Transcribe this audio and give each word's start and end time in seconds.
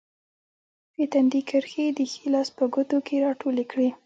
د 0.95 0.97
تندي 1.11 1.41
کرښې 1.49 1.81
یې 1.87 1.93
د 1.97 1.99
ښي 2.11 2.25
لاس 2.33 2.49
په 2.57 2.63
ګوتو 2.73 2.97
کې 3.07 3.15
راټولې 3.25 3.65
کړې. 3.71 3.89